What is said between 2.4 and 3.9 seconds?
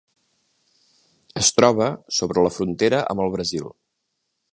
la frontera amb el Brasil.